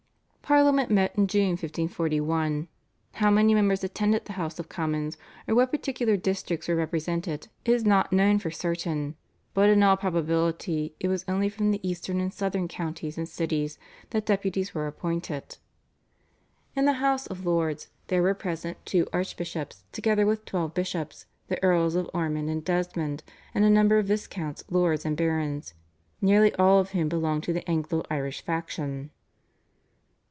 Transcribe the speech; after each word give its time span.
Parliament 0.51 0.91
met 0.91 1.17
in 1.17 1.27
June 1.27 1.51
1541. 1.51 2.67
How 3.13 3.31
many 3.31 3.53
members 3.53 3.85
attended 3.85 4.25
the 4.25 4.33
House 4.33 4.59
of 4.59 4.67
Commons 4.67 5.15
or 5.47 5.55
what 5.55 5.71
particular 5.71 6.17
districts 6.17 6.67
were 6.67 6.75
represented 6.75 7.47
is 7.63 7.85
not 7.85 8.11
known 8.11 8.37
for 8.37 8.51
certain; 8.51 9.15
but 9.53 9.69
in 9.69 9.81
all 9.81 9.95
probability 9.95 10.93
it 10.99 11.07
was 11.07 11.23
only 11.25 11.47
from 11.47 11.71
the 11.71 11.79
eastern 11.87 12.19
and 12.19 12.33
southern 12.33 12.67
counties 12.67 13.17
and 13.17 13.29
cities 13.29 13.79
that 14.09 14.25
deputies 14.25 14.75
were 14.75 14.87
appointed. 14.87 15.57
In 16.75 16.83
the 16.83 16.93
House 16.99 17.27
of 17.27 17.45
Lords 17.45 17.87
there 18.07 18.21
were 18.21 18.33
present 18.33 18.75
two 18.85 19.07
archbishops 19.13 19.85
together 19.93 20.25
with 20.25 20.43
twelve 20.43 20.73
bishops, 20.73 21.27
the 21.47 21.63
Earls 21.63 21.95
of 21.95 22.09
Ormond 22.13 22.49
and 22.49 22.61
Desmond, 22.65 23.23
and 23.55 23.63
a 23.63 23.69
number 23.69 23.99
of 23.99 24.07
viscounts, 24.07 24.65
lords 24.69 25.05
and 25.05 25.15
barons, 25.15 25.75
nearly 26.19 26.53
all 26.55 26.79
of 26.79 26.89
whom 26.89 27.07
belonged 27.07 27.43
to 27.43 27.53
the 27.53 27.65
Anglo 27.71 28.03
Irish 28.11 28.41
faction. 28.41 29.11